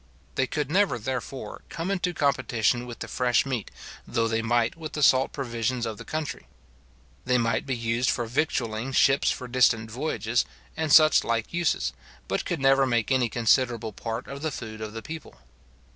They 0.33 0.47
could 0.47 0.71
never, 0.71 0.97
therefore, 0.97 1.61
come 1.69 1.91
into 1.91 2.11
competition 2.11 2.87
with 2.87 2.97
the 2.97 3.07
fresh 3.07 3.45
meat, 3.45 3.69
though 4.07 4.27
they 4.27 4.41
might 4.41 4.75
with 4.75 4.93
the 4.93 5.03
salt 5.03 5.31
provisions 5.31 5.85
of 5.85 5.99
the 5.99 6.03
country. 6.05 6.47
They 7.25 7.37
might 7.37 7.67
be 7.67 7.75
used 7.75 8.09
for 8.09 8.25
victualling 8.25 8.93
ships 8.93 9.29
for 9.29 9.47
distant 9.47 9.91
voyages, 9.91 10.43
and 10.75 10.91
such 10.91 11.23
like 11.23 11.53
uses, 11.53 11.93
but 12.27 12.45
could 12.45 12.59
never 12.59 12.87
make 12.87 13.11
any 13.11 13.29
considerable 13.29 13.93
part 13.93 14.25
of 14.25 14.41
the 14.41 14.49
food 14.49 14.81
of 14.81 14.93
the 14.93 15.03
people. 15.03 15.35